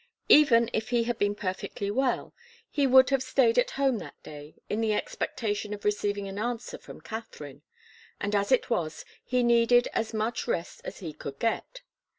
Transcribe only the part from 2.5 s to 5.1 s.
he would have stayed at home that day in the